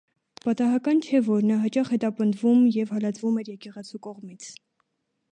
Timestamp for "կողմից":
4.09-4.49